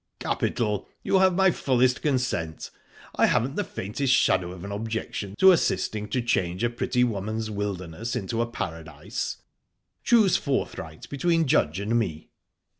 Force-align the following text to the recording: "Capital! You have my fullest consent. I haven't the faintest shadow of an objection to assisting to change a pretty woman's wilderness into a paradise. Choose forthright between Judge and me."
"Capital! 0.17 0.89
You 1.03 1.19
have 1.19 1.35
my 1.35 1.51
fullest 1.51 2.01
consent. 2.01 2.71
I 3.15 3.27
haven't 3.27 3.55
the 3.55 3.63
faintest 3.63 4.11
shadow 4.11 4.51
of 4.51 4.63
an 4.63 4.71
objection 4.71 5.35
to 5.37 5.51
assisting 5.51 6.07
to 6.09 6.23
change 6.23 6.63
a 6.63 6.71
pretty 6.71 7.03
woman's 7.03 7.51
wilderness 7.51 8.15
into 8.15 8.41
a 8.41 8.47
paradise. 8.49 9.37
Choose 10.03 10.37
forthright 10.37 11.07
between 11.11 11.45
Judge 11.45 11.79
and 11.79 11.99
me." 11.99 12.29